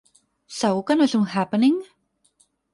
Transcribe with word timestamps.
Segur 0.59 0.81
que 0.87 0.97
no 0.97 1.07
és 1.11 1.15
un 1.21 1.29
happening? 1.35 1.79